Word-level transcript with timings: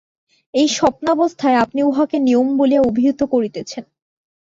এই 0.53 0.67
স্বপ্নাবস্থায় 0.67 1.57
আপনি 1.57 1.79
উহাকে 1.83 2.17
নিয়ম 2.19 2.47
বলিয়া 2.57 2.81
অভিহিত 2.81 3.19
করিতেছেন। 3.23 3.83